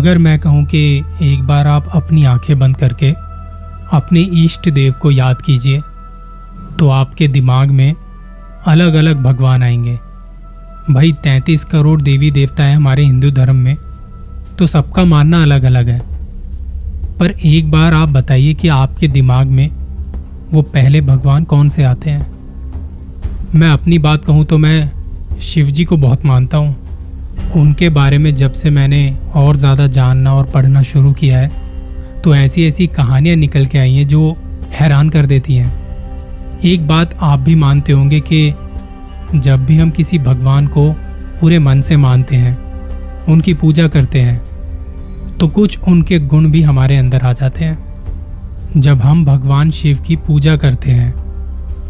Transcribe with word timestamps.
अगर 0.00 0.18
मैं 0.18 0.38
कहूँ 0.38 0.64
कि 0.64 1.04
एक 1.22 1.42
बार 1.42 1.66
आप 1.66 1.88
अपनी 1.94 2.24
आँखें 2.24 2.58
बंद 2.58 2.76
करके 2.76 3.10
अपने 3.92 4.20
इष्ट 4.44 4.68
देव 4.68 4.92
को 4.92 5.10
याद 5.10 5.42
कीजिए 5.42 5.80
तो 6.78 6.88
आपके 6.88 7.28
दिमाग 7.28 7.70
में 7.70 7.94
अलग 8.66 8.94
अलग 8.94 9.22
भगवान 9.22 9.62
आएँगे। 9.62 9.98
भाई, 10.90 11.12
तैंतीस 11.12 11.64
करोड़ 11.64 12.00
देवी 12.02 12.30
देवता 12.30 12.64
है 12.64 12.74
हमारे 12.74 13.04
हिंदू 13.04 13.30
धर्म 13.30 13.56
में 13.56 13.76
तो 14.58 14.66
सबका 14.66 15.04
मानना 15.04 15.42
अलग 15.42 15.62
अलग 15.62 15.88
है। 15.88 16.00
पर 17.18 17.30
एक 17.30 17.70
बार 17.70 17.94
आप 17.94 18.08
बताइए 18.08 18.54
कि 18.54 18.68
आपके 18.68 19.08
दिमाग 19.08 19.46
में 19.46 19.70
वो 20.52 20.62
पहले 20.62 21.00
भगवान 21.00 21.44
कौन 21.44 21.68
से 21.68 21.84
आते 21.84 22.10
हैं? 22.10 22.26
मैं 23.54 23.68
अपनी 23.68 23.98
बात 23.98 24.24
कहूँ 24.24 24.44
तो 24.44 24.58
मैं 24.58 24.90
शिव 25.40 25.66
जी 25.66 25.84
को 25.84 25.96
बहुत 25.96 26.26
मानता 26.26 26.58
हूँ। 26.58 26.79
उनके 27.56 27.88
बारे 27.88 28.18
में 28.18 28.34
जब 28.34 28.52
से 28.52 28.70
मैंने 28.70 29.02
और 29.36 29.56
ज़्यादा 29.56 29.86
जानना 29.88 30.34
और 30.34 30.50
पढ़ना 30.50 30.82
शुरू 30.82 31.12
किया 31.12 31.38
है 31.38 31.50
तो 32.22 32.34
ऐसी 32.34 32.66
ऐसी 32.66 32.86
कहानियाँ 32.86 33.36
निकल 33.36 33.66
के 33.66 33.78
आई 33.78 33.94
हैं 33.94 34.06
जो 34.08 34.36
हैरान 34.72 35.08
कर 35.10 35.26
देती 35.26 35.54
हैं। 35.54 36.60
एक 36.64 36.86
बात 36.88 37.14
आप 37.20 37.38
भी 37.38 37.54
मानते 37.54 37.92
होंगे 37.92 38.20
कि 38.22 38.52
जब 39.34 39.64
भी 39.66 39.78
हम 39.78 39.90
किसी 39.90 40.18
भगवान 40.18 40.66
को 40.66 40.90
पूरे 41.40 41.58
मन 41.58 41.80
से 41.80 41.96
मानते 41.96 42.36
हैं, 42.36 42.56
उनकी 43.26 43.54
पूजा 43.54 43.86
करते 43.88 44.20
हैं 44.20 44.40
तो 45.38 45.48
कुछ 45.48 45.78
उनके 45.88 46.18
गुण 46.20 46.50
भी 46.50 46.62
हमारे 46.62 46.96
अंदर 46.96 47.22
आ 47.22 47.32
जाते 47.32 47.64
हैं। 47.64 47.78
जब 48.76 49.00
हम 49.00 49.24
भगवान 49.24 49.70
शिव 49.70 50.02
की 50.06 50.16
पूजा 50.18 50.56
करते 50.56 50.90
हैं 50.90 51.12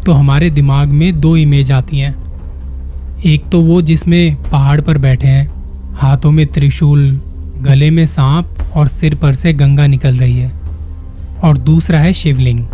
तो 0.05 0.11
हमारे 0.11 0.49
दिमाग 0.49 0.87
में 0.89 1.19
दो 1.21 1.35
इमेज 1.37 1.71
आती 1.71 1.99
हैं। 1.99 2.15
एक 3.25 3.43
तो 3.51 3.61
वो 3.61 3.81
जिसमें 3.81 4.35
पहाड़ 4.51 4.81
पर 4.81 4.97
बैठे 4.97 5.27
हैं, 5.27 5.51
हाथों 5.95 6.31
में 6.31 6.47
त्रिशूल, 6.47 7.21
गले 7.61 7.89
में 7.89 8.05
सांप 8.05 8.47
और 8.75 8.87
सिर 8.87 9.15
पर 9.15 9.33
से 9.33 9.53
गंगा 9.53 9.87
निकल 9.87 10.15
रही 10.15 10.37
है। 10.37 10.51
और 11.43 11.57
दूसरा 11.57 11.99
है 11.99 12.13
शिवलिंग। 12.13 12.65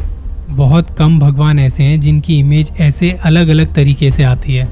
बहुत 0.50 0.90
कम 0.90 1.20
भगवान 1.20 1.60
ऐसे 1.60 1.84
हैं 1.84 2.00
जिनकी 2.02 2.40
इमेज 2.40 2.72
ऐसे 2.80 3.12
अलग 3.12 3.48
अलग 3.48 3.74
तरीके 3.74 4.12
से 4.12 4.24
आती 4.24 4.54
है। 4.54 4.68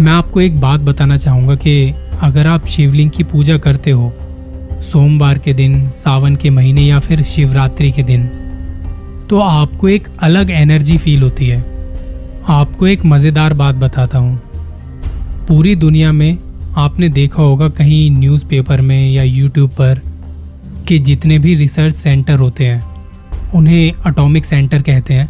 मैं 0.00 0.12
आपको 0.12 0.40
एक 0.40 0.60
बात 0.60 0.80
बताना 0.80 1.16
चाहूँगा 1.16 1.54
कि 1.54 1.94
अगर 2.22 2.46
आप 2.46 2.66
शिवलिंग 2.66 3.10
की 3.10 3.24
पूजा 3.24 3.58
करते 3.58 3.90
हो, 3.90 4.12
सोमवार 4.82 5.38
के 5.38 5.52
दिन, 5.52 5.88
सावन 5.88 6.36
के 6.36 6.50
महीने 6.50 6.82
या 6.82 6.98
फिर 6.98 7.22
शिवरात्रि 7.22 7.92
के 7.92 8.02
दिन 8.02 8.26
तो 9.30 9.38
आपको 9.38 9.88
एक 9.88 10.08
अलग 10.18 10.50
एनर्जी 10.50 10.98
फील 10.98 11.22
होती 11.22 11.48
है। 11.48 11.64
आपको 12.48 12.86
एक 12.86 13.04
मज़ेदार 13.04 13.54
बात 13.54 13.74
बताता 13.74 14.18
हूँ। 14.18 14.40
पूरी 15.48 15.74
दुनिया 15.76 16.12
में 16.12 16.38
आपने 16.76 17.08
देखा 17.08 17.42
होगा 17.42 17.68
कहीं 17.68 18.10
न्यूज़पेपर 18.10 18.80
में 18.80 19.10
या 19.10 19.22
यूट्यूब 19.22 19.70
पर 19.70 20.00
कि 20.88 20.98
जितने 20.98 21.38
भी 21.38 21.54
रिसर्च 21.54 21.94
सेंटर 21.94 22.38
होते 22.38 22.66
हैं, 22.66 22.82
उन्हें 23.54 23.92
अटोमिक 24.06 24.44
सेंटर 24.44 24.82
कहते 24.82 25.14
हैं, 25.14 25.28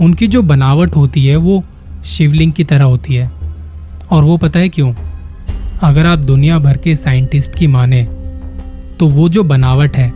उनकी 0.00 0.26
जो 0.26 0.42
बनावट 0.42 0.96
होती 0.96 1.26
है 1.26 1.36
वो 1.36 1.62
शिवलिंग 2.06 2.52
की 2.52 2.64
तरह 2.64 2.84
होती 2.84 3.14
है। 3.14 3.30
और 4.10 4.24
वो 4.24 4.36
पता 4.36 4.60
है 4.60 4.68
क्यों? 4.68 4.92
अगर 5.82 6.06
आप 6.06 6.18
दुनिया 6.18 6.58
भर 6.58 6.76
के 6.76 6.96
साइंटिस्ट 6.96 7.54
की 7.54 7.66
माने 7.66 8.02
तो 9.00 9.08
वो 9.08 9.28
जो 9.28 9.42
बनावट 9.42 9.96
है 9.96 10.12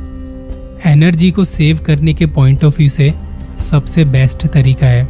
एनर्जी 0.87 1.31
को 1.31 1.44
सेव 1.44 1.78
करने 1.87 2.14
के 2.14 2.27
पॉइंट 2.27 2.64
ऑफ़ 2.64 2.77
व्यू 2.78 2.89
से 2.89 3.12
सबसे 3.61 4.05
बेस्ट 4.05 4.47
तरीका 4.47 4.87
है। 4.87 5.09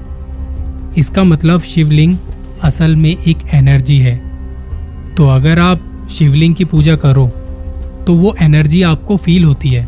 इसका 0.99 1.25
मतलब 1.25 1.61
शिवलिंग 1.63 2.17
असल 2.63 2.97
में 2.97 3.11
एक 3.11 3.39
एनर्जी 3.55 3.99
है। 3.99 4.17
तो 5.17 5.29
अगर 5.29 5.59
आप 5.59 6.09
शिवलिंग 6.11 6.55
की 6.55 6.65
पूजा 6.65 6.97
करो 6.97 7.27
तो 8.07 8.15
वो 8.15 8.35
एनर्जी 8.41 8.83
आपको 8.83 9.17
फील 9.17 9.45
होती 9.45 9.69
है। 9.69 9.87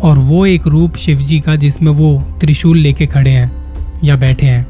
और 0.00 0.18
वो 0.18 0.44
एक 0.46 0.66
रूप 0.66 0.96
शिव 0.96 1.18
जी 1.18 1.40
का 1.40 1.56
जिसमें 1.56 1.92
वो 1.92 2.22
त्रिशूल 2.40 2.78
लेके 2.78 3.06
खड़े 3.06 3.30
हैं 3.30 3.50
या 4.04 4.16
बैठे 4.16 4.46
हैं, 4.46 4.66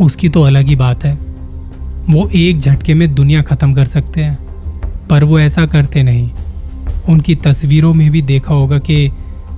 उसकी 0.00 0.28
तो 0.28 0.42
अलग 0.42 0.66
ही 0.66 0.76
बात 0.76 1.04
है। 1.04 1.14
वो 2.10 2.28
एक 2.28 2.58
झटके 2.58 2.94
में 2.94 3.14
दुनिया 3.14 3.42
खत्म 3.42 3.72
कर 3.74 3.86
सकते 3.86 4.22
हैं, 4.22 4.38
पर 5.10 5.24
वो 5.24 5.38
ऐसा 5.38 5.66
करते 5.66 6.02
नहीं। 6.02 6.30
उनकी 7.08 7.34
तस्वीरों 7.34 7.94
में 7.94 8.10
भी 8.10 8.22
देखा 8.22 8.54
होगा 8.54 8.78
कि 8.78 9.10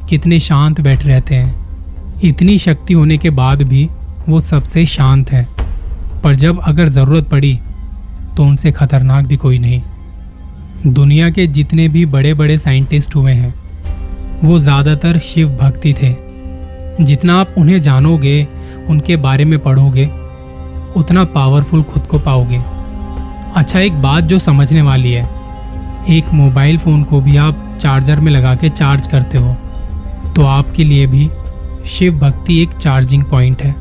कितने 0.09 0.38
शांत 0.38 0.81
बैठ 0.81 1.06
रहते 1.06 1.34
हैं। 1.34 2.21
इतनी 2.25 2.59
शक्ति 2.59 2.94
होने 2.94 3.19
के 3.19 3.31
बाद 3.31 3.62
भी 3.62 3.88
वो 4.28 4.41
सबसे 4.41 4.86
शांत 4.86 5.31
है। 5.32 5.47
पर 6.24 6.34
जब 6.36 6.60
अगर 6.64 6.88
ज़रूरत 6.90 7.28
पड़ी 7.30 7.58
तो 8.36 8.44
उनसे 8.44 8.72
खतरनाक 8.72 9.24
भी 9.24 9.36
कोई 9.36 9.58
नहीं। 9.58 9.82
दुनिया 10.86 11.28
के 11.30 11.46
जितने 11.48 11.88
भी 11.88 12.04
बड़े 12.06 12.32
बड़े 12.34 12.56
साइंटिस्ट 12.58 13.14
हुए 13.16 13.32
हैं, 13.32 13.54
वो 14.44 14.58
ज़्यादातर 14.58 15.18
शिव 15.20 15.48
भक्ति 15.56 15.92
थे। 15.94 16.14
जितना 17.00 17.38
आप 17.40 17.54
उन्हें 17.58 17.80
जानोगे, 17.82 18.46
उनके 18.88 19.16
बारे 19.18 19.44
में 19.44 19.58
पढ़ोगे, 19.58 20.08
उतना 20.96 21.24
पावरफुल 21.26 21.82
खुद 21.84 22.02
को 22.02 22.18
पाओगे। 22.20 22.60
अच्छा 23.56 23.80
एक 23.80 24.02
बात 24.02 24.24
जो 24.24 24.38
समझने 24.41 24.82
वाली 24.82 25.12
है, 25.12 25.28
एक 26.08 26.32
मोबाइल 26.34 26.78
फ़ोन 26.78 27.02
को 27.04 27.20
भी 27.20 27.36
आप 27.38 27.78
चार्जर 27.80 28.20
में 28.20 28.32
लगा 28.32 28.54
के 28.54 28.68
चार्ज 28.70 29.06
करते 29.06 29.38
हो 29.38 29.56
तो 30.36 30.44
आपके 30.48 30.84
लिए 30.84 31.06
भी 31.06 31.28
शिव 31.88 32.18
भक्ति 32.18 32.62
एक 32.62 32.70
चार्जिंग 32.72 33.24
पॉइंट 33.24 33.62
है। 33.62 33.74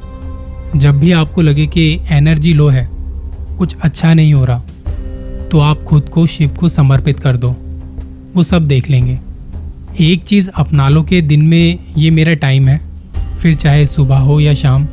जब 0.76 1.00
भी 1.00 1.12
आपको 1.12 1.42
लगे 1.42 1.66
कि 1.68 1.84
एनर्जी 2.12 2.54
लो 2.54 2.68
है, 2.68 2.88
कुछ 3.58 3.76
अच्छा 3.76 4.14
नहीं 4.14 4.34
हो 4.34 4.46
रहा 4.46 4.62
तो 5.52 5.60
आप 5.60 5.84
खुद 5.84 6.10
को 6.10 6.26
शिव 6.28 6.56
को 6.60 6.70
समर्पित 6.70 7.20
कर 7.20 7.38
दो। 7.38 7.56
वो 8.36 8.44
सब 8.44 8.68
देख 8.68 8.90
लेंगे। 8.90 9.20
एक 10.02 10.24
चीज़ 10.24 10.50
अपना 10.52 10.88
लो 10.90 11.04
के 11.04 11.22
दिन 11.22 11.42
में 11.42 11.80
ये 11.98 12.10
मेरा 12.12 12.34
टाइम 12.36 12.68
है, 12.68 12.80
फिर 13.40 13.56
चाहे 13.56 13.86
सुबह 13.86 14.18
हो 14.18 14.40
या 14.40 14.54
शाम, 14.54 14.86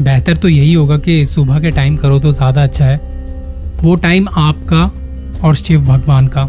बेहतर 0.00 0.36
तो 0.36 0.48
यही 0.48 0.72
होगा 0.74 0.98
कि 0.98 1.24
सुबह 1.26 1.60
के 1.60 1.70
टाइम 1.70 1.96
करो 1.96 2.18
तो 2.20 2.32
ज़्यादा 2.32 2.62
अच्छा 2.62 2.84
है। 2.84 2.96
वो 3.76 3.94
टाइम 3.96 4.28
आपका 4.30 4.84
और 5.44 5.54
शिव 5.54 5.84
भगवान 5.84 6.28
का। 6.28 6.48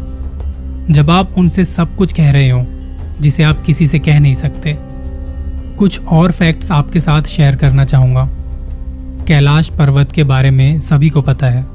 जब 0.91 1.09
आप 1.11 1.33
उनसे 1.37 1.63
सब 1.65 1.95
कुछ 1.95 2.13
कह 2.13 2.31
रहे 2.31 2.49
हो, 2.49 2.65
जिसे 3.21 3.43
आप 3.43 3.63
किसी 3.65 3.87
से 3.87 3.99
कह 3.99 4.19
नहीं 4.19 4.33
सकते, 4.35 4.77
कुछ 5.77 5.99
और 6.01 6.31
फैक्ट्स 6.31 6.71
आपके 6.71 6.99
साथ 6.99 7.21
शेयर 7.27 7.55
करना 7.55 7.85
चाहूँगा। 7.85 8.29
कैलाश 9.27 9.69
पर्वत 9.69 10.11
के 10.11 10.23
बारे 10.23 10.51
में 10.51 10.79
सभी 10.79 11.09
को 11.09 11.21
पता 11.21 11.47
है। 11.47 11.65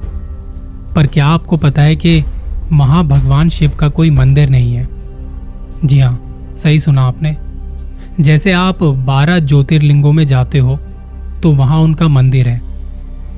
पर 0.94 1.06
क्या 1.06 1.26
आपको 1.26 1.56
पता 1.56 1.82
है 1.82 1.96
कि 1.96 2.24
वहाँ 2.72 3.04
भगवान 3.04 3.48
शिव 3.48 3.70
का 3.70 3.88
कोई 3.88 4.10
मंदिर 4.10 4.48
नहीं 4.48 4.72
है? 4.74 4.86
जी 5.84 5.98
हाँ 6.00 6.54
सही 6.56 6.80
सुना 6.80 7.02
आपने। 7.02 7.36
जैसे 8.20 8.52
आप 8.52 8.82
बारह 8.82 9.38
ज्योतिर्लिंगों 9.38 10.12
में 10.12 10.26
जाते 10.26 10.58
हो 10.58 10.78
तो 11.42 11.52
वहाँ 11.52 11.78
उनका 11.78 12.08
मंदिर 12.08 12.48
है। 12.48 12.60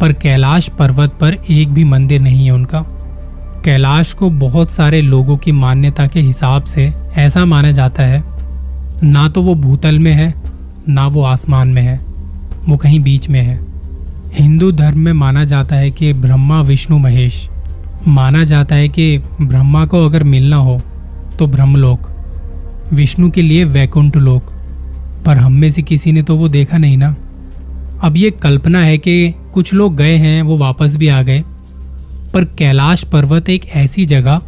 पर 0.01 0.13
कैलाश 0.13 0.69
पर्वत 0.69 1.19
पर 1.21 1.39
एक 1.51 1.69
भी 1.69 1.85
मंदिर 1.85 2.21
नहीं 2.21 2.47
है 2.47 2.53
उनका। 2.53 2.85
कैलाश 3.65 4.13
को 4.13 4.31
बहुत 4.31 4.71
सारे 4.71 5.03
लोगों 5.03 5.37
की 5.37 5.53
मान्यता 5.53 6.07
के 6.07 6.21
हिसाब 6.21 6.65
से 6.65 6.93
ऐसा 7.17 7.45
माना 7.45 7.73
जाता 7.73 8.03
है, 8.03 8.23
ना 9.05 9.29
तो 9.29 9.43
वो 9.43 9.55
भूतल 9.55 9.99
में 9.99 10.13
है, 10.13 10.33
ना 10.89 11.07
वो 11.07 11.23
आसमान 11.25 11.69
में 11.69 11.83
है, 11.83 12.01
वो 12.69 12.77
कहीं 12.77 13.01
बीच 13.01 13.29
में 13.29 13.43
है। 13.43 13.74
हिंदू 14.39 14.73
धर्म 14.73 14.99
में 14.99 15.13
माना 15.13 15.45
जाता 15.45 15.77
है 15.77 15.91
कि 15.91 16.13
ब्रह्मा, 16.13 16.63
विष्णु, 16.63 16.99
महेश। 16.99 17.49
माना 18.09 18.45
जाता 18.45 18.75
है 18.75 18.89
कि 18.89 19.19
ब्रह्मा 19.19 19.87
को 19.87 20.07
अगर 20.07 20.23
मिलना 20.23 20.57
हो 20.57 20.83
तो 21.39 21.47
ब्रह्मलोक। 21.47 22.11
विष्णु 22.93 23.31
के 23.31 23.43
लिए 23.43 23.65
वैकुंठ 23.65 24.17
लोक। 24.17 24.53
पर 25.27 25.39
हम 25.39 25.53
में 25.53 25.71
से 25.71 25.83
किसी 25.83 26.13
ने 26.13 26.23
तो 26.23 26.37
वो 26.37 26.49
देखा 26.49 26.79
नहीं 26.79 26.97
ना। 26.97 27.17
अब 28.03 28.17
ये 28.17 28.31
कल्पना 28.31 28.79
है 28.79 28.99
कि 28.99 29.35
कुछ 29.53 29.75
लोग 29.75 29.97
गए 29.97 30.17
हैं, 30.17 30.43
वो 30.43 30.57
वापस 30.57 30.97
भी 30.97 31.09
आ 31.09 31.23
गए। 31.23 31.45
पर 32.35 32.45
कैलाश 32.45 33.05
पर्वत 33.05 33.49
एक 33.49 33.67
ऐसी 33.75 34.05
जगह, 34.05 34.41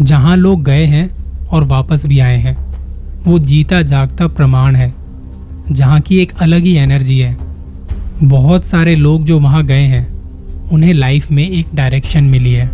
जहाँ 0.00 0.36
लोग 0.36 0.64
गए 0.64 0.84
हैं 0.84 1.10
और 1.46 1.64
वापस 1.64 2.06
भी 2.06 2.18
आए 2.18 2.38
हैं। 2.38 2.74
वो 3.24 3.38
जीता 3.38 3.82
जागता 3.82 4.26
प्रमाण 4.26 4.76
है, 4.76 4.94
जहाँ 5.70 6.00
की 6.00 6.18
एक 6.18 6.32
अलग 6.40 6.62
ही 6.62 6.76
एनर्जी 6.76 7.18
है। 7.18 7.49
बहुत 8.22 8.64
सारे 8.64 8.94
लोग 8.94 9.24
जो 9.24 9.38
वहाँ 9.40 9.62
गए 9.66 9.84
हैं, 9.84 10.06
उन्हें 10.68 10.92
लाइफ 10.94 11.30
में 11.30 11.50
एक 11.50 11.66
डायरेक्शन 11.74 12.24
मिली 12.24 12.52
है। 12.52 12.66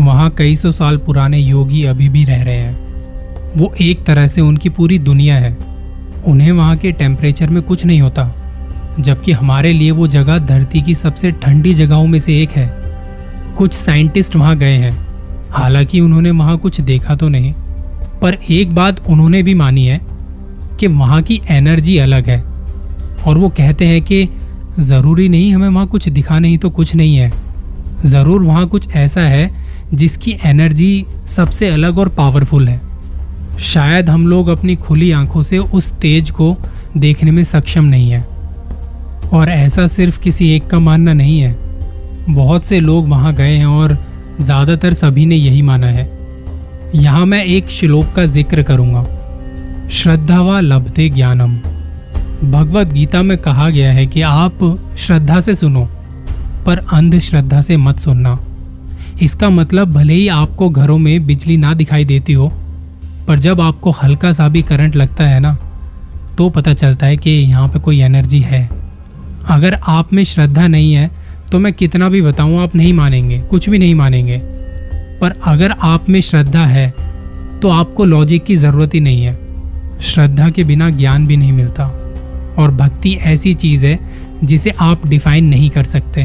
वहाँ 0.00 0.30
कई 0.30 0.56
सौ 0.56 0.70
साल 0.70 0.96
पुराने 0.96 1.38
योगी 1.38 1.84
अभी 1.84 2.08
भी 2.08 2.24
रह 2.24 2.42
रहे 2.42 2.56
हैं। 2.56 2.76
वो 3.56 3.72
एक 3.80 4.02
तरह 4.04 4.26
से 4.26 4.40
उनकी 4.40 4.68
पूरी 4.68 4.98
दुनिया 4.98 5.36
है। 5.36 5.56
उन्हें 6.26 6.52
वहाँ 6.52 6.76
के 6.76 6.92
टेम्परेचर 6.92 7.50
में 7.50 7.62
कुछ 7.62 7.84
नहीं 7.86 8.00
होता, 8.00 8.34
जबकि 9.00 9.32
हमारे 9.32 9.72
लिए 9.72 9.90
वो 9.90 10.06
जगह 10.06 10.38
धरती 10.38 10.82
की 10.82 10.94
सबसे 10.94 11.30
ठंडी 11.30 11.74
जगहों 11.74 12.06
में 12.06 12.18
से 12.18 12.40
एक 12.42 12.50
है। 12.50 12.70
कुछ 13.56 13.72
साइंटिस्ट 13.72 14.36
वहाँ 14.36 14.56
गए 14.56 14.76
हैं। 14.76 14.92
हालाँकि 15.50 16.00
उन्होंने 16.00 16.30
वहाँ 16.30 16.58
कुछ 16.58 16.80
देखा 16.80 17.14
तो 17.14 17.28
नहीं, 17.28 17.52
पर 18.22 18.38
एक 18.50 18.74
बात 18.74 19.06
उन्होंने 19.06 19.42
भी 19.42 19.54
मानी 19.54 19.86
है 19.86 20.00
कि 20.80 20.86
वहाँ 20.86 21.22
की 21.22 21.40
एनर्जी 21.50 21.96
अलग 21.98 22.28
है, 22.28 22.40
और 23.26 23.38
वो 23.38 23.48
कहते 23.48 23.86
हैं 23.86 24.02
कि 24.02 24.28
ज़रूरी 24.80 25.28
नहीं, 25.28 25.54
हमें 25.54 25.68
वहाँ 25.68 25.86
कुछ 25.86 26.08
दिखा 26.08 26.38
नहीं 26.38 26.58
तो 26.58 26.70
कुछ 26.70 26.94
नहीं 26.94 27.16
है। 27.16 27.32
ज़रूर 28.04 28.42
वहाँ 28.42 28.66
कुछ 28.68 28.88
ऐसा 28.90 29.20
है 29.20 29.50
जिसकी 29.94 30.36
एनर्जी 30.44 31.04
सबसे 31.28 31.68
अलग 31.68 31.98
और 31.98 32.08
पावरफुल 32.08 32.68
है। 32.68 32.80
शायद 33.62 34.08
हम 34.10 34.26
लोग 34.26 34.48
अपनी 34.48 34.76
खुली 34.76 35.10
आँखों 35.12 35.42
से 35.42 35.58
उस 35.58 35.90
तेज 35.92 36.30
को 36.30 36.56
देखने 36.96 37.30
में 37.30 37.42
सक्षम 37.44 37.84
नहीं 37.84 38.10
है। 38.10 38.20
और 39.32 39.48
ऐसा 39.48 39.86
सिर्फ़ 39.86 40.20
किसी 40.20 40.48
एक 40.50 40.66
का 40.66 40.78
मानना 40.78 41.12
नहीं 41.12 41.40
है। 41.40 41.54
बहुत 42.28 42.64
से 42.64 42.80
लोग 42.80 43.08
वहाँ 43.08 43.34
गए 43.34 43.56
हैं 43.56 43.66
और 43.66 43.96
ज़्यादातर 44.40 44.92
सभी 44.92 45.26
ने 45.26 45.36
यही 45.36 45.62
माना 45.62 45.86
है। 45.86 46.10
यहाँ 46.94 47.24
मैं 47.26 47.44
एक 47.44 47.68
श्लोक 47.70 48.12
का 48.16 48.24
ज़िक्र 48.26 48.62
करूँगा। 48.62 49.06
श्रद्धावा 49.92 50.60
लभते 50.60 51.08
ज्ञानम। 51.08 51.56
भगवत 52.42 52.92
गीता 52.92 53.22
में 53.22 53.36
कहा 53.38 53.68
गया 53.70 53.92
है 53.92 54.06
कि 54.06 54.22
आप 54.22 54.58
श्रद्धा 54.98 55.38
से 55.40 55.54
सुनो, 55.54 55.84
पर 56.66 56.78
अंधश्रद्धा 56.92 57.60
से 57.60 57.76
मत 57.76 57.98
सुनना। 57.98 58.38
इसका 59.22 59.50
मतलब 59.50 59.92
भले 59.92 60.14
ही 60.14 60.26
आपको 60.28 60.68
घरों 60.70 60.98
में 60.98 61.26
बिजली 61.26 61.56
ना 61.56 61.72
दिखाई 61.74 62.04
देती 62.04 62.32
हो, 62.32 62.48
पर 63.28 63.38
जब 63.38 63.60
आपको 63.60 63.90
हल्का 63.92 64.32
सा 64.32 64.48
भी 64.48 64.62
करंट 64.62 64.96
लगता 64.96 65.24
है 65.24 65.40
ना 65.40 65.56
तो 66.38 66.48
पता 66.50 66.72
चलता 66.72 67.06
है 67.06 67.16
कि 67.16 67.30
यहाँ 67.30 67.68
पे 67.68 67.78
कोई 67.78 68.00
एनर्जी 68.00 68.40
है। 68.40 68.68
अगर 69.46 69.74
आप 69.88 70.12
में 70.12 70.22
श्रद्धा 70.24 70.66
नहीं 70.66 70.92
है 70.94 71.10
तो 71.50 71.58
मैं 71.58 71.72
कितना 71.72 72.08
भी 72.08 72.22
बताऊँ, 72.22 72.62
आप 72.62 72.76
नहीं 72.76 72.92
मानेंगे, 72.92 73.38
कुछ 73.40 73.68
भी 73.68 73.78
नहीं 73.78 73.94
मानेंगे। 73.94 74.40
पर 75.20 75.34
अगर 75.46 75.74
आप 75.82 76.08
में 76.08 76.20
श्रद्धा 76.20 76.64
है 76.66 76.90
तो 77.62 77.68
आपको 77.70 78.04
लॉजिक 78.04 78.44
की 78.44 78.56
ज़रूरत 78.56 78.94
ही 78.94 79.00
नहीं 79.00 79.22
है। 79.22 79.38
श्रद्धा 80.04 80.48
के 80.50 80.64
बिना 80.64 80.90
ज्ञान 80.90 81.26
भी 81.26 81.36
नहीं 81.36 81.52
मिलता। 81.52 81.90
और 82.58 82.70
भक्ति 82.70 83.12
ऐसी 83.12 83.54
चीज़ 83.54 83.86
है 83.86 83.98
जिसे 84.44 84.70
आप 84.70 85.06
डिफाइन 85.06 85.44
नहीं 85.44 85.70
कर 85.70 85.84
सकते। 85.84 86.24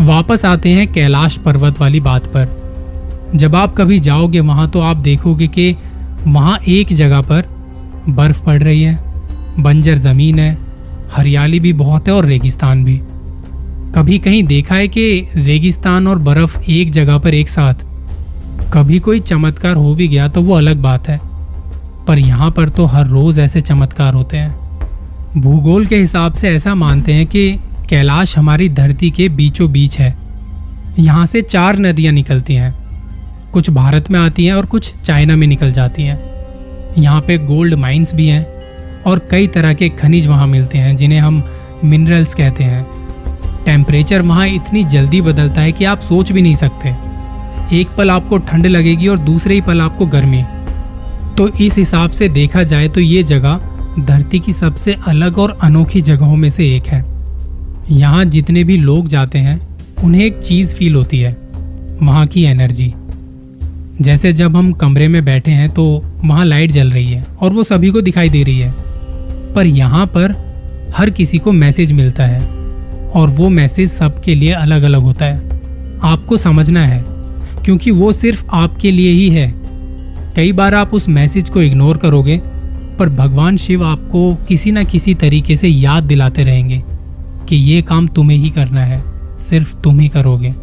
वापस 0.00 0.44
आते 0.44 0.68
हैं 0.68 0.92
कैलाश 0.92 1.38
पर्वत 1.38 1.80
वाली 1.80 2.00
बात 2.00 2.26
पर। 2.26 2.56
जब 3.34 3.54
आप 3.54 3.74
कभी 3.76 3.98
जाओगे 4.00 4.40
वहाँ 4.40 4.68
तो 4.70 4.80
आप 4.80 4.96
देखोगे 4.96 5.48
कि 5.48 5.76
वहाँ 6.26 6.58
एक 6.68 6.88
जगह 6.88 7.20
पर 7.20 7.48
बर्फ़ 8.08 8.44
पड़ 8.44 8.62
रही 8.62 8.82
है, 8.82 8.98
बंजर 9.58 9.98
ज़मीन 9.98 10.38
है, 10.38 10.58
हरियाली 11.12 11.60
भी 11.60 11.72
बहुत 11.72 12.08
है 12.08 12.14
और 12.14 12.24
रेगिस्तान 12.24 12.84
भी। 12.84 13.00
कभी 13.94 14.18
कहीं 14.18 14.42
देखा 14.44 14.74
है 14.74 14.88
कि 14.88 15.28
रेगिस्तान 15.36 16.06
और 16.06 16.18
बर्फ़ 16.18 16.60
एक 16.60 16.90
जगह 16.90 17.18
पर 17.18 17.34
एक 17.34 17.48
साथ? 17.48 17.74
कभी 18.72 18.98
कोई 18.98 19.20
चमत्कार 19.20 19.76
हो 19.76 19.94
भी 19.94 20.08
गया 20.08 20.28
तो 20.28 20.42
वो 20.42 20.54
अलग 20.54 20.76
बात 20.76 21.08
है। 21.08 21.20
पर 22.06 22.18
यहाँ 22.18 22.50
पर 22.50 22.68
तो 22.68 22.84
हर 22.84 23.06
रोज 23.06 23.38
ऐसे 23.38 23.60
चमत्कार 23.60 24.14
होते 24.14 24.36
हैं। 24.36 24.67
भूगोल 25.36 25.86
के 25.86 25.96
हिसाब 25.96 26.32
से 26.32 26.48
ऐसा 26.48 26.74
मानते 26.74 27.12
हैं 27.12 27.26
कि 27.26 27.58
कैलाश 27.88 28.38
हमारी 28.38 28.68
धरती 28.68 29.10
के 29.10 29.28
बीचों 29.28 29.72
बीच 29.72 29.98
है। 29.98 30.16
यहाँ 30.98 31.26
से 31.26 31.42
चार 31.42 31.78
नदियाँ 31.78 32.12
निकलती 32.12 32.54
हैं। 32.54 32.72
कुछ 33.52 33.70
भारत 33.70 34.10
में 34.10 34.20
आती 34.20 34.46
हैं 34.46 34.54
और 34.54 34.66
कुछ 34.66 34.94
चाइना 34.94 35.36
में 35.36 35.46
निकल 35.46 35.72
जाती 35.72 36.02
हैं। 36.02 36.18
यहाँ 36.98 37.20
पे 37.20 37.38
गोल्ड 37.38 37.74
माइंस 37.74 38.14
भी 38.14 38.28
हैं 38.28 38.46
और 39.06 39.28
कई 39.30 39.46
तरह 39.46 39.74
के 39.74 39.88
खनिज 39.88 40.26
वहाँ 40.26 40.46
मिलते 40.46 40.78
हैं, 40.78 40.96
जिन्हें 40.96 41.20
हम 41.20 41.42
मिनरल्स 41.84 42.34
कहते 42.34 42.64
हैं। 42.64 42.86
टेम्परेचर 43.64 44.22
वहाँ 44.22 44.48
इतनी 44.48 44.84
जल्दी 44.84 45.20
बदलता 45.20 45.60
है 45.60 45.72
कि 45.72 45.84
आप 45.84 46.00
सोच 46.00 46.32
भी 46.32 46.42
नहीं 46.42 46.54
सकते। 46.54 46.96
एक 47.80 47.88
पल 47.98 48.10
आपको 48.10 48.38
ठंड 48.38 48.66
लगेगी 48.66 49.08
और 49.08 49.18
दूसरे 49.18 49.54
ही 49.54 49.60
पल 49.60 49.80
आपको 49.80 50.06
गर्मी। 50.06 50.44
तो 51.38 51.48
इस 51.48 51.78
हिसाब 51.78 52.10
से 52.10 52.28
देखा 52.28 52.62
जाए 52.62 52.88
तो 52.88 53.00
ये 53.00 53.22
जगह 53.22 53.60
धरती 53.98 54.38
की 54.38 54.52
सबसे 54.52 54.96
अलग 55.06 55.38
और 55.38 55.58
अनोखी 55.62 56.00
जगहों 56.00 56.36
में 56.36 56.48
से 56.50 56.66
एक 56.76 56.86
है। 56.86 57.04
यहाँ 57.90 58.24
जितने 58.24 58.64
भी 58.64 58.76
लोग 58.76 59.08
जाते 59.08 59.38
हैं, 59.38 59.60
उन्हें 60.04 60.24
एक 60.24 60.38
चीज़ 60.38 60.74
फील 60.74 60.94
होती 60.94 61.20
है, 61.20 61.36
वहाँ 62.02 62.26
की 62.26 62.42
एनर्जी 62.44 62.92
जैसे 64.00 64.32
जब 64.32 64.56
हम 64.56 64.72
कमरे 64.72 65.06
में 65.08 65.24
बैठे 65.24 65.50
हैं 65.50 65.68
तो 65.68 65.84
वहाँ 66.24 66.44
लाइट 66.44 66.70
जल 66.70 66.90
रही 66.90 67.10
है 67.12 67.24
और 67.42 67.52
वो 67.52 67.62
सभी 67.62 67.90
को 67.90 68.00
दिखाई 68.00 68.28
दे 68.28 68.42
रही 68.42 68.58
है। 68.58 68.72
पर 69.54 69.66
यहाँ 69.66 70.06
पर 70.06 70.34
हर 70.96 71.10
किसी 71.10 71.38
को 71.38 71.52
मैसेज 71.52 71.92
मिलता 71.92 72.24
है 72.24 72.40
और 73.10 73.28
वो 73.28 73.48
मैसेज 73.48 73.90
सबके 73.90 74.34
लिए 74.34 74.52
अलग 74.52 74.82
अलग 74.82 75.00
होता 75.00 75.24
है। 75.24 76.00
आपको 76.04 76.36
समझना 76.36 76.84
है, 76.86 77.02
क्योंकि 77.64 77.90
वो 77.90 78.12
सिर्फ़ 78.12 78.44
आपके 78.50 78.90
लिए 78.90 79.10
ही 79.10 79.28
है। 79.30 79.52
कई 80.36 80.52
बार 80.52 80.74
आप 80.74 80.94
उस 80.94 81.08
मैसेज 81.08 81.50
को 81.50 81.62
इग्नोर 81.62 81.96
करोगे 81.96 82.40
पर 82.98 83.08
भगवान 83.08 83.56
शिव 83.56 83.84
आपको 83.84 84.34
किसी 84.48 84.72
ना 84.72 84.82
किसी 84.84 85.14
तरीके 85.14 85.56
से 85.56 85.68
याद 85.68 86.02
दिलाते 86.02 86.44
रहेंगे 86.44 86.82
कि 87.48 87.56
ये 87.56 87.82
काम 87.82 88.06
तुम्हें 88.06 88.38
ही 88.38 88.50
करना 88.50 88.84
है, 88.84 89.02
सिर्फ़ 89.38 89.76
तुम 89.76 90.00
ही 90.00 90.08
करोगे। 90.08 90.54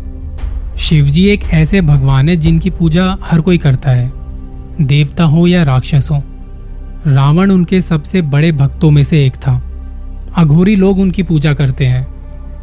शिव 0.80 1.06
जी 1.06 1.28
एक 1.28 1.44
ऐसे 1.44 1.82
भगवान 1.82 2.30
है 2.30 2.36
जिनकी 2.36 2.70
पूजा 2.70 3.18
हर 3.22 3.42
कोई 3.42 3.58
करता 3.58 3.92
है, 3.92 4.12
देवता 4.82 5.24
हो 5.24 5.48
या 5.48 5.64
राक्षस 5.64 6.08
हो। 6.12 6.24
रावण 7.08 7.52
उनके 7.52 7.82
सबसे 7.82 8.22
बड़े 8.22 8.52
भक्तों 8.52 8.92
में 8.92 9.04
से 9.04 9.26
एक 9.26 9.36
था। 9.36 9.62
अघोरी 10.38 10.76
लोग 10.76 11.00
उनकी 11.00 11.24
पूजा 11.24 11.54
करते 11.54 11.86
हैं। 11.86 12.08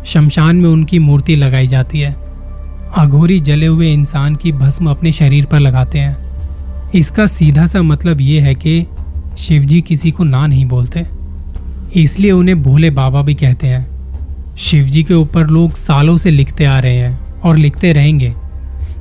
शमशान 0.06 0.56
में 0.56 0.68
उनकी 0.68 0.98
मूर्ति 0.98 1.36
लगाई 1.36 1.66
जाती 1.66 2.00
है। 2.00 2.16
अघोरी 2.96 3.40
जले 3.40 3.66
हुए 3.66 3.92
इंसान 3.92 4.36
की 4.36 4.52
भस्म 4.52 4.90
अपने 4.90 5.12
शरीर 5.12 5.44
पर 5.44 5.58
लगाते 5.58 5.98
हैं। 5.98 6.18
इसका 6.94 7.26
सीधा 7.26 7.66
सा 7.66 7.82
मतलब 7.82 8.20
ये 8.20 8.40
है 8.40 8.54
कि 8.54 8.86
शिवजी 9.38 9.80
किसी 9.80 10.10
को 10.10 10.24
ना 10.24 10.46
नहीं 10.46 10.66
बोलते। 10.66 11.06
इसलिए 11.94 12.32
उन्हें 12.32 12.62
भोले 12.62 12.90
बाबा 12.90 13.22
भी 13.22 13.34
कहते 13.34 13.66
हैं। 13.66 13.90
शिवजी 14.58 15.02
के 15.02 15.14
ऊपर 15.14 15.46
लोग 15.46 15.74
सालों 15.74 16.16
से 16.16 16.30
लिखते 16.30 16.64
आ 16.64 16.78
रहे 16.78 16.96
हैं 16.96 17.40
और 17.40 17.56
लिखते 17.56 17.92
रहेंगे। 17.92 18.34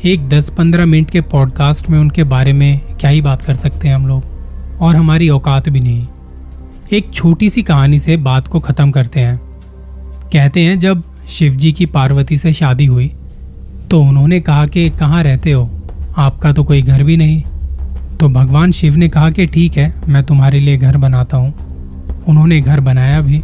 एक 0.06 0.30
10-15 0.30 0.86
मिनट 0.86 1.10
के 1.10 1.22
पॉडकास्ट 1.22 1.89
में 1.89 2.00
उनके 2.00 2.24
बारे 2.24 2.54
में 2.54 2.80
क्या 3.00 3.10
ही 3.10 3.22
बात 3.22 3.44
कर 3.44 3.56
सकते 3.56 3.88
हैं 3.88 3.95
हम 3.95 4.07
लोग? 4.07 4.24
और 4.81 4.95
हमारी 4.95 5.30
औकात 5.30 5.69
भी 5.69 5.80
नहीं। 5.80 6.07
एक 6.94 7.12
छोटी 7.13 7.50
सी 7.50 7.63
कहानी 7.63 8.00
से 8.00 8.18
बात 8.18 8.48
को 8.48 8.60
ख़त्म 8.60 8.92
करते 8.92 9.19
हैं। 9.19 9.38
कहते 10.34 10.60
हैं, 10.60 10.80
जब 10.80 11.04
शिवजी 11.30 11.72
की 11.72 11.86
पार्वती 11.86 12.38
से 12.38 12.54
शादी 12.54 12.86
हुई 12.86 13.12
तो 13.92 14.01
उन्होंने 14.01 14.39
कहा 14.39 14.66
कि, 14.66 14.89
कहाँ 14.89 15.24
रहते 15.24 15.51
हो? 15.51 15.72
आपका 16.18 16.51
तो 16.51 16.63
कोई 16.63 16.81
घर 16.81 17.04
भी 17.04 17.18
नहीं। 17.18 17.44
तो 18.21 18.29
भगवान 18.29 18.71
शिव 18.71 18.95
ने 18.95 19.09
कहा 19.09 19.29
कि 19.29 19.45
ठीक 19.45 19.77
है, 19.77 19.94
मैं 20.07 20.23
तुम्हारे 20.23 20.59
लिए 20.59 20.77
घर 20.77 20.97
बनाता 20.97 21.38
हूँ। 21.38 21.53
उन्होंने 22.27 22.62
घर 22.62 22.79
बनाया 22.79 23.21
भी। 23.21 23.44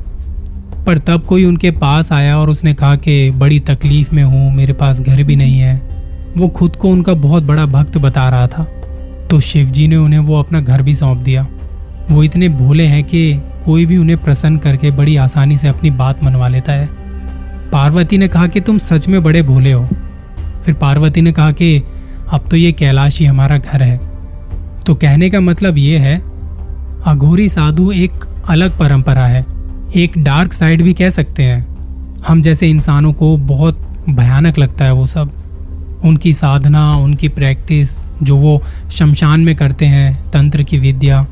पर 0.85 0.97
तब 0.97 1.21
कोई 1.21 1.45
उनके 1.45 1.71
पास 1.71 2.11
आया 2.11 2.37
और 2.37 2.49
उसने 2.49 2.73
कहा 2.73 2.95
कि 2.95 3.31
बड़ी 3.31 3.59
तकलीफ़ 3.59 4.15
में 4.15 4.23
हूँ, 4.23 4.55
मेरे 4.55 4.73
पास 4.73 5.01
घर 5.01 5.23
भी 5.23 5.35
नहीं 5.35 5.59
है। 5.59 5.81
वो 6.37 6.47
खुद 6.47 6.75
को 6.75 6.89
उनका 6.89 7.13
बहुत 7.13 7.43
बड़ा 7.43 7.65
भक्त 7.65 7.97
बता 7.97 8.29
रहा 8.29 8.47
था। 8.47 8.63
तो 9.31 9.39
शिव 9.39 9.67
जी 9.67 9.87
ने 9.87 9.95
उन्हें 9.95 10.19
वो 10.19 10.39
अपना 10.39 10.61
घर 10.61 10.81
भी 10.81 10.95
सौंप 10.95 11.17
दिया। 11.17 11.47
वो 12.11 12.23
इतने 12.23 12.49
भोले 12.49 12.85
हैं 12.85 13.03
कि 13.03 13.41
कोई 13.65 13.85
भी 13.85 13.97
उन्हें 13.97 14.23
प्रसन्न 14.23 14.57
करके 14.57 14.91
बड़ी 14.91 15.15
आसानी 15.15 15.57
से 15.57 15.67
अपनी 15.67 15.89
बात 15.89 16.23
मनवा 16.23 16.47
लेता 16.47 16.73
है। 16.73 16.89
पार्वती 17.71 18.17
ने 18.17 18.27
कहा 18.27 18.47
कि 18.47 18.61
तुम 18.61 18.77
सच 18.77 19.07
में 19.07 19.23
बड़े 19.23 19.41
भोले 19.41 19.71
हो। 19.71 19.87
फिर 20.65 20.73
पार्वती 20.73 21.21
ने 21.21 21.31
कहा 21.31 21.51
कि 21.51 21.83
अब 22.31 22.45
तो 22.51 22.57
ये 22.57 22.71
कैलाश 22.71 23.19
ही 23.19 23.25
हमारा 23.25 23.57
घर 23.57 23.83
है। 23.83 24.16
तो 24.87 24.95
कहने 24.95 25.29
का 25.29 25.39
मतलब 25.39 25.77
ये 25.77 25.97
है, 25.97 26.21
अघोरी 27.05 27.49
साधु 27.49 27.91
एक 27.91 28.11
अलग 28.49 28.77
परंपरा 28.79 29.25
है। 29.25 29.45
एक 29.95 30.11
डार्क 30.17 30.53
साइड 30.53 30.81
भी 30.81 30.93
कह 30.93 31.09
सकते 31.09 31.43
हैं। 31.43 31.67
हम 32.27 32.41
जैसे 32.41 32.69
इंसानों 32.69 33.13
को 33.13 33.37
बहुत 33.37 33.81
भयानक 34.09 34.57
लगता 34.57 34.85
है 34.85 34.93
वो 34.93 35.05
सब। 35.05 35.31
उनकी 36.05 36.33
साधना, 36.33 36.95
उनकी 36.95 37.27
प्रैक्टिस 37.27 37.89
जो 38.23 38.37
वो 38.37 38.63
शमशान 38.91 39.39
में 39.39 39.55
करते 39.55 39.85
हैं, 39.85 40.31
तंत्र 40.31 40.63
की 40.63 40.77
विद्या, 40.77 41.27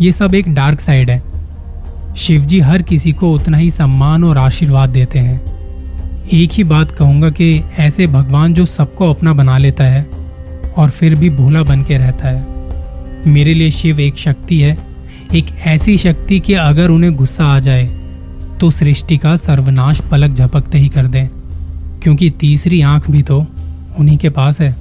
ये 0.00 0.12
सब 0.12 0.34
एक 0.34 0.54
डार्क 0.54 0.80
साइड 0.80 1.10
है। 1.10 1.22
शिवजी 2.16 2.60
हर 2.60 2.82
किसी 2.82 3.12
को 3.12 3.32
उतना 3.32 3.56
ही 3.56 3.70
सम्मान 3.70 4.24
और 4.24 4.38
आशीर्वाद 4.38 4.88
देते 4.88 5.18
हैं। 5.18 5.40
एक 6.32 6.50
ही 6.52 6.64
बात 6.64 6.90
कहूँगा 6.90 7.30
कि 7.30 7.62
ऐसे 7.78 8.06
भगवान 8.06 8.54
जो 8.54 8.66
सबको 8.66 9.10
अपना 9.10 9.32
बना 9.32 9.58
लेता 9.58 9.84
है 9.84 10.06
और 10.76 10.90
फिर 10.90 11.14
भी 11.14 11.30
भोला 11.30 11.62
बन 11.62 11.82
के 11.82 11.98
रहता 11.98 12.28
है। 12.28 12.55
मेरे 13.26 13.54
लिए 13.54 13.70
शिव 13.70 14.00
एक 14.00 14.16
शक्ति 14.16 14.60
है, 14.60 14.76
एक 15.34 15.46
ऐसी 15.66 15.96
शक्ति 15.98 16.40
कि 16.40 16.54
अगर 16.54 16.90
उन्हें 16.90 17.14
गुस्सा 17.16 17.44
आ 17.46 17.58
जाए 17.58 17.84
तो 18.60 18.70
सृष्टि 18.70 19.16
का 19.16 19.34
सर्वनाश 19.36 20.00
पलक 20.00 20.30
झपकते 20.30 20.78
ही 20.78 20.88
कर 20.88 21.06
दे। 21.06 21.28
क्योंकि 22.02 22.30
तीसरी 22.30 22.80
आँख 22.82 23.10
भी 23.10 23.22
तो 23.22 23.46
उन्हीं 23.98 24.18
के 24.18 24.30
पास 24.30 24.60
है। 24.60 24.74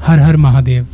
हर 0.00 0.20
हर 0.20 0.36
महादेव। 0.36 0.86